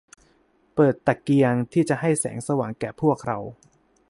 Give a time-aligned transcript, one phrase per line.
[0.75, 3.37] เปิดตะเกียงที่จะให้แสงสว่างแก่พวกเรา